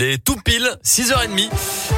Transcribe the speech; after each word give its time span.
Les 0.00 0.16
tout 0.16 0.36
pile, 0.36 0.78
6h30. 0.84 1.48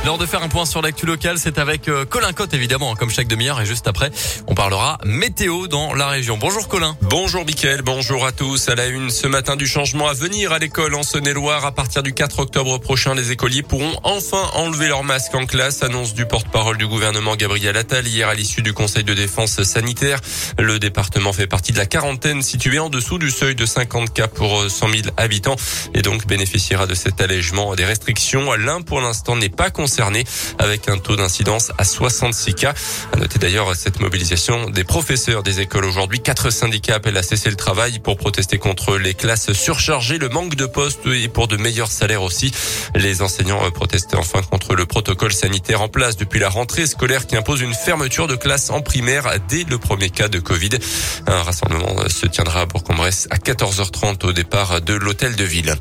L'heure 0.07 0.17
de 0.17 0.25
faire 0.25 0.43
un 0.43 0.49
point 0.49 0.65
sur 0.65 0.81
l'actu 0.81 1.05
locale, 1.05 1.39
c'est 1.39 1.59
avec 1.59 1.87
euh, 1.87 2.07
Colin 2.07 2.33
Cotte 2.33 2.55
évidemment, 2.55 2.95
comme 2.95 3.11
chaque 3.11 3.29
demi-heure. 3.29 3.61
Et 3.61 3.67
juste 3.67 3.87
après, 3.87 4.11
on 4.47 4.55
parlera 4.55 4.97
météo 5.05 5.67
dans 5.67 5.93
la 5.93 6.09
région. 6.09 6.39
Bonjour 6.39 6.67
Colin. 6.67 6.97
Bonjour 7.03 7.45
Mickaël, 7.45 7.83
bonjour 7.83 8.25
à 8.25 8.33
tous. 8.33 8.71
À 8.71 8.75
la 8.75 8.87
une 8.87 9.11
ce 9.11 9.27
matin 9.27 9.57
du 9.57 9.67
changement 9.67 10.09
à 10.09 10.15
venir 10.15 10.53
à 10.53 10.59
l'école 10.59 10.95
en 10.95 11.03
Saône-et-Loire. 11.03 11.67
À 11.67 11.73
partir 11.73 12.03
du 12.03 12.15
4 12.15 12.39
octobre 12.39 12.79
prochain, 12.79 13.15
les 13.15 13.33
écoliers 13.33 13.63
pourront 13.63 13.93
enfin 14.03 14.49
enlever 14.55 14.89
leur 14.89 15.05
masque 15.05 15.35
en 15.35 15.45
classe. 15.45 15.83
Annonce 15.83 16.15
du 16.15 16.25
porte-parole 16.25 16.79
du 16.79 16.87
gouvernement 16.87 17.37
Gabriel 17.37 17.77
Attal 17.77 18.09
hier 18.09 18.31
à 18.31 18.35
l'issue 18.35 18.63
du 18.63 18.73
conseil 18.73 19.05
de 19.05 19.13
défense 19.13 19.63
sanitaire. 19.63 20.21
Le 20.59 20.79
département 20.79 21.35
fait 21.35 21.47
partie 21.47 21.73
de 21.73 21.79
la 21.79 21.85
quarantaine 21.85 22.41
située 22.41 22.79
en 22.79 22.89
dessous 22.89 23.19
du 23.19 23.31
seuil 23.31 23.55
de 23.55 23.67
50 23.67 24.15
cas 24.15 24.29
pour 24.29 24.71
100 24.71 24.89
000 24.89 25.03
habitants 25.19 25.57
et 25.93 26.01
donc 26.01 26.27
bénéficiera 26.27 26.87
de 26.87 26.95
cet 26.95 27.21
allègement 27.21 27.75
des 27.75 27.90
restrictions. 27.91 28.53
L'un 28.55 28.83
pour 28.83 29.01
l'instant 29.01 29.35
n'est 29.35 29.49
pas 29.49 29.71
concerné 29.71 30.25
avec 30.59 30.89
un 30.89 30.99
taux 30.99 31.17
d'incidence 31.17 31.73
à 31.77 31.83
66 31.83 32.55
cas. 32.55 32.73
À 33.13 33.17
noter 33.17 33.41
d'ailleurs 33.41 33.75
cette 33.75 33.99
mobilisation 33.99 34.71
des 34.71 34.85
professeurs 34.85 35.43
des 35.43 35.59
écoles 35.59 35.85
aujourd'hui. 35.85 36.21
Quatre 36.21 36.51
syndicats 36.51 36.95
appellent 36.95 37.17
à 37.17 37.25
cesser 37.25 37.51
le 37.51 37.57
travail 37.57 37.99
pour 37.99 38.17
protester 38.17 38.59
contre 38.59 38.97
les 38.97 39.15
classes 39.15 39.53
surchargées, 39.53 40.19
le 40.19 40.29
manque 40.29 40.55
de 40.55 40.67
postes 40.67 41.05
et 41.07 41.27
pour 41.27 41.49
de 41.49 41.57
meilleurs 41.57 41.91
salaires 41.91 42.23
aussi. 42.23 42.53
Les 42.95 43.23
enseignants 43.23 43.69
protestaient 43.73 44.17
enfin 44.17 44.41
contre 44.43 44.77
le 44.77 44.87
protocole 44.87 45.33
sanitaire 45.33 45.83
en 45.83 45.89
place 45.89 46.17
depuis 46.17 46.39
la 46.39 46.49
rentrée 46.49 46.87
scolaire 46.87 47.27
qui 47.27 47.37
impose 47.37 47.61
une 47.61 47.75
fermeture 47.75 48.29
de 48.29 48.37
classe 48.37 48.71
en 48.71 48.83
primaire 48.83 49.35
dès 49.49 49.65
le 49.65 49.79
premier 49.79 50.11
cas 50.11 50.29
de 50.29 50.39
Covid. 50.39 50.79
Un 51.27 51.43
rassemblement 51.43 52.09
se 52.09 52.27
tiendra 52.27 52.61
à 52.61 52.67
Bourg-en-Bresse 52.67 53.27
à 53.31 53.39
14h30 53.39 54.27
au 54.27 54.33
départ 54.33 54.81
de 54.81 54.95
l'hôtel 54.95 55.35
de 55.35 55.45
ville. 55.45 55.75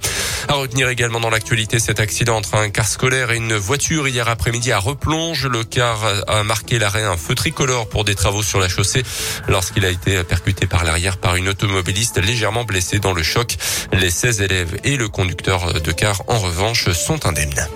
À 0.48 0.54
retenir 0.54 0.90
également 0.90 1.20
dans 1.20 1.30
l'actualité 1.30 1.78
cet 2.00 2.06
accident 2.06 2.38
entre 2.38 2.56
un 2.56 2.70
car 2.70 2.88
scolaire 2.88 3.32
et 3.32 3.36
une 3.36 3.58
voiture 3.58 4.08
hier 4.08 4.30
après-midi 4.30 4.72
à 4.72 4.80
Replonge. 4.80 5.48
Le 5.48 5.66
car 5.66 6.00
a 6.28 6.44
marqué 6.44 6.80
l'arrêt 6.80 7.04
un 7.04 7.18
feu 7.18 7.36
tricolore 7.36 7.90
pour 7.90 8.06
des 8.06 8.16
travaux 8.16 8.42
sur 8.42 8.62
la 8.62 8.70
chaussée 8.70 9.04
lorsqu'il 9.50 9.86
a 9.86 9.90
été 9.90 10.24
percuté 10.24 10.66
par 10.66 10.86
l'arrière 10.86 11.18
par 11.18 11.36
une 11.36 11.50
automobiliste 11.50 12.18
légèrement 12.24 12.64
blessée 12.64 13.00
dans 13.00 13.12
le 13.12 13.22
choc. 13.22 13.58
Les 13.92 14.12
16 14.12 14.42
élèves 14.42 14.80
et 14.86 14.96
le 14.96 15.10
conducteur 15.10 15.82
de 15.82 15.92
car 15.92 16.24
en 16.30 16.40
revanche 16.40 16.90
sont 16.92 17.26
indemnes. 17.26 17.68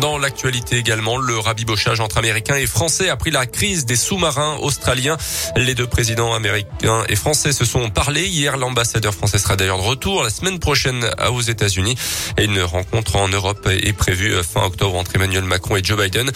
Dans 0.00 0.16
l'actualité 0.16 0.76
également, 0.76 1.16
le 1.16 1.36
rabibochage 1.38 1.98
entre 1.98 2.18
Américains 2.18 2.54
et 2.54 2.66
Français 2.66 3.08
a 3.08 3.16
pris 3.16 3.32
la 3.32 3.46
crise 3.46 3.84
des 3.84 3.96
sous-marins 3.96 4.56
australiens. 4.60 5.16
Les 5.56 5.74
deux 5.74 5.88
présidents 5.88 6.34
américains 6.34 7.02
et 7.08 7.16
français 7.16 7.52
se 7.52 7.64
sont 7.64 7.90
parlé. 7.90 8.24
Hier, 8.24 8.56
l'ambassadeur 8.56 9.12
français 9.12 9.38
sera 9.38 9.56
d'ailleurs 9.56 9.78
de 9.78 9.82
retour 9.82 10.22
la 10.22 10.30
semaine 10.30 10.60
prochaine 10.60 11.10
aux 11.32 11.40
États-Unis. 11.40 11.96
Et 12.36 12.44
une 12.44 12.60
rencontre 12.62 13.16
en 13.16 13.26
Europe 13.28 13.68
est 13.68 13.92
prévue 13.92 14.34
fin 14.44 14.62
octobre 14.62 14.94
entre 14.94 15.16
Emmanuel 15.16 15.42
Macron 15.42 15.74
et 15.74 15.82
Joe 15.82 16.00
Biden. 16.00 16.30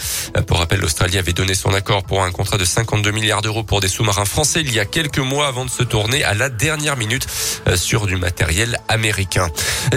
Pour 0.45 0.57
rappel, 0.57 0.81
l'Australie 0.81 1.17
avait 1.17 1.31
donné 1.31 1.53
son 1.53 1.73
accord 1.73 2.03
pour 2.03 2.21
un 2.21 2.31
contrat 2.31 2.57
de 2.57 2.65
52 2.65 3.11
milliards 3.11 3.41
d'euros 3.41 3.63
pour 3.63 3.79
des 3.79 3.87
sous-marins 3.87 4.25
français 4.25 4.59
il 4.59 4.73
y 4.73 4.79
a 4.81 4.85
quelques 4.85 5.19
mois 5.19 5.47
avant 5.47 5.63
de 5.63 5.69
se 5.69 5.83
tourner 5.83 6.25
à 6.25 6.33
la 6.33 6.49
dernière 6.49 6.97
minute 6.97 7.27
sur 7.75 8.07
du 8.07 8.17
matériel 8.17 8.77
américain. 8.89 9.47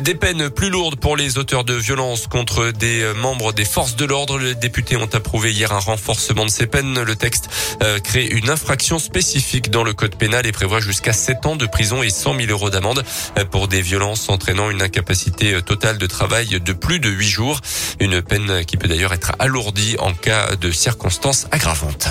Des 0.00 0.14
peines 0.14 0.50
plus 0.50 0.70
lourdes 0.70 1.00
pour 1.00 1.16
les 1.16 1.36
auteurs 1.36 1.64
de 1.64 1.74
violences 1.74 2.28
contre 2.28 2.70
des 2.70 3.12
membres 3.16 3.55
des 3.56 3.64
forces 3.64 3.96
de 3.96 4.04
l'ordre. 4.04 4.38
Les 4.38 4.54
députés 4.54 4.96
ont 4.96 5.08
approuvé 5.12 5.50
hier 5.50 5.72
un 5.72 5.80
renforcement 5.80 6.44
de 6.44 6.50
ces 6.50 6.66
peines. 6.66 7.02
Le 7.02 7.16
texte 7.16 7.48
euh, 7.82 7.98
crée 7.98 8.26
une 8.26 8.50
infraction 8.50 8.98
spécifique 8.98 9.70
dans 9.70 9.82
le 9.82 9.94
code 9.94 10.14
pénal 10.14 10.46
et 10.46 10.52
prévoit 10.52 10.78
jusqu'à 10.78 11.12
7 11.12 11.46
ans 11.46 11.56
de 11.56 11.66
prison 11.66 12.02
et 12.02 12.10
100 12.10 12.36
000 12.36 12.50
euros 12.50 12.70
d'amende 12.70 13.02
euh, 13.38 13.44
pour 13.44 13.66
des 13.66 13.80
violences 13.80 14.28
entraînant 14.28 14.70
une 14.70 14.82
incapacité 14.82 15.54
euh, 15.54 15.62
totale 15.62 15.96
de 15.98 16.06
travail 16.06 16.60
de 16.60 16.72
plus 16.72 17.00
de 17.00 17.08
8 17.08 17.26
jours. 17.26 17.60
Une 17.98 18.20
peine 18.22 18.64
qui 18.66 18.76
peut 18.76 18.88
d'ailleurs 18.88 19.14
être 19.14 19.32
alourdie 19.38 19.96
en 19.98 20.12
cas 20.12 20.54
de 20.56 20.70
circonstances 20.70 21.46
aggravantes. 21.50 22.08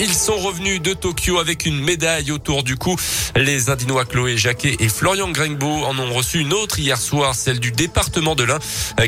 Ils 0.00 0.14
sont 0.14 0.36
revenus 0.36 0.80
de 0.80 0.92
Tokyo 0.92 1.38
avec 1.38 1.66
une 1.66 1.80
médaille 1.80 2.30
autour 2.30 2.62
du 2.62 2.76
cou. 2.76 2.94
Les 3.34 3.68
Indinois 3.68 4.04
Chloé 4.04 4.36
Jacquet 4.36 4.76
et 4.78 4.88
Florian 4.88 5.30
Grengbo 5.30 5.84
en 5.84 5.98
ont 5.98 6.12
reçu 6.12 6.38
une 6.38 6.52
autre 6.52 6.78
hier 6.78 7.00
soir, 7.00 7.34
celle 7.34 7.58
du 7.58 7.72
département 7.72 8.36
de 8.36 8.44
l'Ain, 8.44 8.60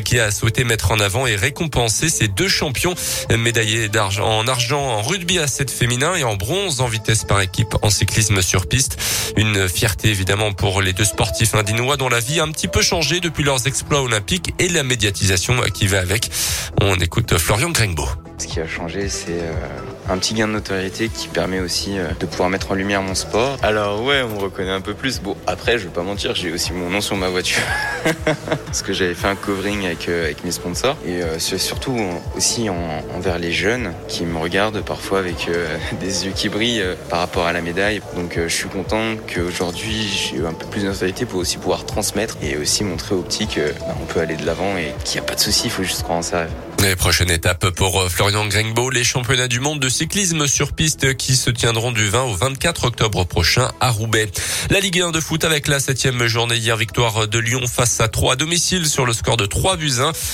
qui 0.03 0.19
a 0.19 0.31
souhaité 0.31 0.65
mettre 0.65 0.91
en 0.91 0.99
avant 0.99 1.27
et 1.27 1.37
récompenser 1.37 2.09
ces 2.09 2.27
deux 2.27 2.49
champions 2.49 2.93
médaillés 3.37 3.87
d'argent 3.87 4.27
en 4.27 4.47
argent 4.47 4.81
en 4.81 5.01
rugby 5.01 5.39
à 5.39 5.47
7 5.47 5.71
féminin 5.71 6.15
et 6.15 6.25
en 6.25 6.35
bronze 6.35 6.81
en 6.81 6.87
vitesse 6.87 7.23
par 7.23 7.39
équipe 7.39 7.73
en 7.81 7.89
cyclisme 7.89 8.41
sur 8.41 8.67
piste. 8.67 8.97
Une 9.37 9.69
fierté 9.69 10.09
évidemment 10.09 10.51
pour 10.51 10.81
les 10.81 10.91
deux 10.91 11.05
sportifs 11.05 11.55
indinois 11.55 11.95
dont 11.95 12.09
la 12.09 12.19
vie 12.19 12.41
a 12.41 12.43
un 12.43 12.51
petit 12.51 12.67
peu 12.67 12.81
changé 12.81 13.21
depuis 13.21 13.45
leurs 13.45 13.65
exploits 13.65 14.01
olympiques 14.01 14.53
et 14.59 14.67
la 14.67 14.83
médiatisation 14.83 15.61
qui 15.73 15.87
va 15.87 15.99
avec. 15.99 16.29
On 16.81 16.95
écoute 16.95 17.37
Florian 17.37 17.69
Grengbo. 17.69 18.07
Ce 18.37 18.47
qui 18.47 18.59
a 18.59 18.67
changé, 18.67 19.07
c'est 19.07 19.39
euh, 19.39 19.53
un 20.09 20.17
petit 20.17 20.33
gain 20.33 20.47
de 20.47 20.53
notoriété 20.53 21.09
qui 21.09 21.27
permet 21.27 21.59
aussi 21.59 21.97
euh, 21.97 22.09
de 22.19 22.25
pouvoir 22.25 22.49
mettre 22.49 22.71
en 22.71 22.75
lumière 22.75 23.01
mon 23.01 23.15
sport. 23.15 23.57
Alors 23.63 24.03
ouais, 24.03 24.21
on 24.23 24.35
me 24.35 24.39
reconnaît 24.39 24.71
un 24.71 24.81
peu 24.81 24.93
plus. 24.93 25.21
Bon, 25.21 25.35
après, 25.47 25.77
je 25.77 25.85
vais 25.85 25.93
pas 25.93 26.03
mentir, 26.03 26.35
j'ai 26.35 26.51
aussi 26.51 26.73
mon 26.73 26.89
nom 26.89 27.01
sur 27.01 27.15
ma 27.15 27.29
voiture. 27.29 27.61
Parce 28.65 28.81
que 28.81 28.93
j'avais 28.93 29.13
fait 29.13 29.27
un 29.27 29.35
covering 29.35 29.85
avec, 29.85 30.09
euh, 30.09 30.25
avec 30.25 30.43
mes 30.43 30.51
sponsors. 30.51 30.97
Et 31.05 31.21
c'est 31.39 31.57
surtout 31.57 31.97
aussi 32.35 32.69
envers 32.69 33.39
les 33.39 33.51
jeunes 33.51 33.93
qui 34.07 34.25
me 34.25 34.37
regardent 34.37 34.81
parfois 34.81 35.19
avec 35.19 35.49
des 35.99 36.25
yeux 36.25 36.31
qui 36.33 36.49
brillent 36.49 36.83
par 37.09 37.19
rapport 37.19 37.45
à 37.45 37.53
la 37.53 37.61
médaille. 37.61 38.01
Donc 38.15 38.37
je 38.37 38.53
suis 38.53 38.69
content 38.69 39.15
qu'aujourd'hui, 39.33 40.07
j'ai 40.07 40.37
eu 40.37 40.45
un 40.45 40.53
peu 40.53 40.65
plus 40.65 40.81
de 40.81 40.87
notoriété 40.87 41.25
pour 41.25 41.39
aussi 41.39 41.57
pouvoir 41.57 41.85
transmettre 41.85 42.37
et 42.41 42.57
aussi 42.57 42.83
montrer 42.83 43.15
aux 43.15 43.21
petits 43.21 43.47
qu'on 43.47 43.61
bah, 43.85 43.95
peut 44.07 44.19
aller 44.19 44.35
de 44.35 44.45
l'avant 44.45 44.77
et 44.77 44.93
qu'il 45.03 45.19
n'y 45.19 45.25
a 45.25 45.29
pas 45.29 45.35
de 45.35 45.39
souci, 45.39 45.63
il 45.65 45.71
faut 45.71 45.83
juste 45.83 46.03
croire 46.03 46.19
en 46.19 46.21
sa 46.21 46.39
rêve. 46.39 46.51
Les 46.81 46.95
prochaine 46.95 47.29
étape 47.29 47.69
pour 47.69 48.09
Florian 48.09 48.47
Grengbo, 48.47 48.89
les 48.89 49.03
championnats 49.03 49.47
du 49.47 49.59
monde 49.59 49.79
de 49.79 49.87
cyclisme 49.87 50.47
sur 50.47 50.73
piste 50.73 51.15
qui 51.15 51.35
se 51.35 51.51
tiendront 51.51 51.91
du 51.91 52.07
20 52.07 52.23
au 52.23 52.33
24 52.33 52.85
octobre 52.85 53.23
prochain 53.23 53.71
à 53.79 53.91
Roubaix. 53.91 54.31
La 54.71 54.79
Ligue 54.79 55.01
1 55.01 55.11
de 55.11 55.19
foot 55.19 55.43
avec 55.43 55.67
la 55.67 55.79
septième 55.79 56.25
journée 56.25 56.55
hier, 56.55 56.75
victoire 56.77 57.27
de 57.27 57.37
Lyon 57.39 57.61
face 57.67 57.99
à 58.01 58.07
3 58.07 58.33
à 58.33 58.35
domicile 58.35 58.87
sur 58.87 59.05
le 59.05 59.13
score 59.13 59.37
de 59.37 59.45
3 59.45 59.77
buts 59.77 59.93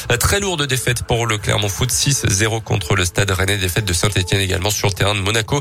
1. 0.09 0.17
Très 0.17 0.39
lourde 0.39 0.65
défaite 0.65 1.03
pour 1.03 1.25
le 1.25 1.37
Clermont 1.37 1.67
Foot 1.67 1.91
6-0 1.91 2.63
contre 2.63 2.95
le 2.95 3.03
Stade 3.03 3.31
Rennais, 3.31 3.57
défaite 3.57 3.85
de 3.85 3.93
Saint-Etienne 3.93 4.41
également 4.41 4.69
sur 4.69 4.87
le 4.87 4.93
terrain 4.93 5.15
de 5.15 5.21
Monaco. 5.21 5.59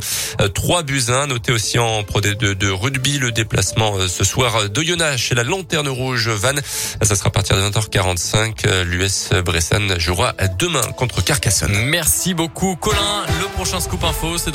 3 0.54 0.82
buts 0.84 1.04
1, 1.08 1.26
noté 1.26 1.50
aussi 1.50 1.80
en 1.80 2.04
Pro 2.04 2.20
D2 2.20 2.54
de 2.54 2.70
rugby, 2.70 3.18
le 3.18 3.32
déplacement 3.32 4.06
ce 4.08 4.22
soir 4.22 4.68
d'Oyonnax 4.68 5.20
chez 5.20 5.34
la 5.34 5.42
Lanterne 5.42 5.88
Rouge 5.88 6.28
Vannes. 6.28 6.60
Ça 7.02 7.16
sera 7.16 7.28
à 7.28 7.32
partir 7.32 7.56
de 7.56 7.62
20h45. 7.62 8.84
L'US 8.84 9.30
Bressan 9.44 9.98
jouera 9.98 10.34
demain 10.58 10.75
contre 10.96 11.22
Carcassonne. 11.22 11.76
Merci 11.86 12.34
beaucoup 12.34 12.76
Colin. 12.76 13.24
Le 13.40 13.46
prochain 13.48 13.80
scoop 13.80 14.02
info, 14.04 14.38
c'est 14.38 14.50
dans 14.50 14.54